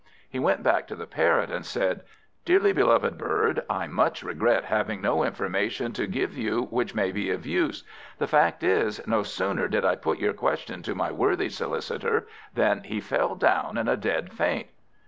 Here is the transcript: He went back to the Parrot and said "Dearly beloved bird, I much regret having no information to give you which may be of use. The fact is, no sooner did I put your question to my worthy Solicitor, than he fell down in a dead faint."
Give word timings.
He 0.27 0.39
went 0.39 0.63
back 0.63 0.87
to 0.87 0.95
the 0.95 1.05
Parrot 1.05 1.51
and 1.51 1.63
said 1.63 2.01
"Dearly 2.43 2.73
beloved 2.73 3.19
bird, 3.19 3.63
I 3.69 3.85
much 3.85 4.23
regret 4.23 4.63
having 4.65 4.99
no 4.99 5.23
information 5.23 5.93
to 5.93 6.07
give 6.07 6.35
you 6.35 6.63
which 6.71 6.95
may 6.95 7.11
be 7.11 7.29
of 7.29 7.45
use. 7.45 7.83
The 8.17 8.25
fact 8.25 8.63
is, 8.63 8.99
no 9.05 9.21
sooner 9.21 9.67
did 9.67 9.85
I 9.85 9.95
put 9.95 10.17
your 10.17 10.33
question 10.33 10.81
to 10.81 10.95
my 10.95 11.11
worthy 11.11 11.49
Solicitor, 11.49 12.25
than 12.55 12.81
he 12.81 12.99
fell 12.99 13.35
down 13.35 13.77
in 13.77 13.87
a 13.87 13.95
dead 13.95 14.33
faint." 14.33 14.69